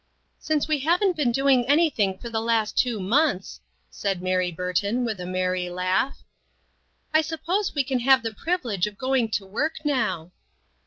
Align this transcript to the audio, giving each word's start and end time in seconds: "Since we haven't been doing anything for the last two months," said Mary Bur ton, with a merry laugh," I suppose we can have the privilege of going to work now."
"Since 0.39 0.67
we 0.67 0.79
haven't 0.79 1.15
been 1.15 1.31
doing 1.31 1.67
anything 1.67 2.17
for 2.17 2.27
the 2.27 2.41
last 2.41 2.75
two 2.75 2.99
months," 2.99 3.61
said 3.91 4.19
Mary 4.19 4.51
Bur 4.51 4.73
ton, 4.73 5.05
with 5.05 5.19
a 5.19 5.27
merry 5.27 5.69
laugh," 5.69 6.23
I 7.13 7.21
suppose 7.21 7.75
we 7.75 7.83
can 7.83 7.99
have 7.99 8.23
the 8.23 8.33
privilege 8.33 8.87
of 8.87 8.97
going 8.97 9.29
to 9.29 9.45
work 9.45 9.75
now." 9.85 10.31